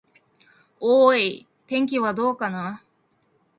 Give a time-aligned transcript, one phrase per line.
[0.79, 2.83] おーーい、天気はどうかな。